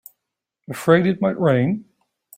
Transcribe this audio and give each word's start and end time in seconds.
Afraid 0.67 1.05
it 1.05 1.21
might 1.21 1.39
rain? 1.39 1.85